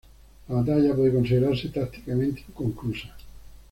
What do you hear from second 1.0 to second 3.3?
considerarse tácticamente inconclusa.